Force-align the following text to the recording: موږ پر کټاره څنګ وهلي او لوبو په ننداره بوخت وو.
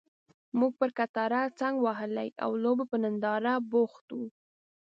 موږ 0.59 0.71
پر 0.79 0.89
کټاره 0.97 1.41
څنګ 1.59 1.75
وهلي 1.85 2.29
او 2.43 2.51
لوبو 2.63 2.83
په 2.91 2.97
ننداره 3.03 3.53
بوخت 3.71 4.07
وو. 4.17 4.27